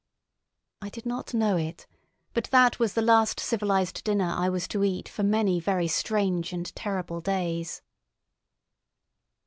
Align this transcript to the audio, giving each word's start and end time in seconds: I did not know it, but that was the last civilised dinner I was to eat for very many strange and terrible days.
I 0.81 0.89
did 0.89 1.05
not 1.05 1.31
know 1.31 1.57
it, 1.57 1.85
but 2.33 2.45
that 2.45 2.79
was 2.79 2.95
the 2.95 3.03
last 3.03 3.39
civilised 3.39 4.03
dinner 4.03 4.33
I 4.35 4.49
was 4.49 4.67
to 4.69 4.83
eat 4.83 5.07
for 5.07 5.21
very 5.21 5.29
many 5.29 5.87
strange 5.87 6.53
and 6.53 6.75
terrible 6.75 7.21
days. 7.21 7.83